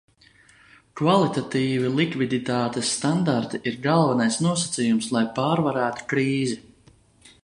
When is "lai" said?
5.17-5.23